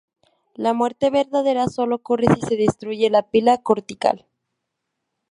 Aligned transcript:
La 0.55 0.73
muerte 0.73 1.11
verdadera 1.11 1.67
solo 1.67 1.97
ocurre 1.97 2.25
si 2.33 2.41
se 2.41 2.55
destruye 2.57 3.11
la 3.11 3.21
"pila 3.29 3.59
cortical". 3.61 4.25